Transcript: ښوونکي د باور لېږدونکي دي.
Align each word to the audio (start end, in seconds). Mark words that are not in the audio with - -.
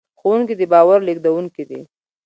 ښوونکي 0.19 0.53
د 0.59 0.61
باور 0.71 0.99
لېږدونکي 1.07 1.63
دي. 1.69 1.81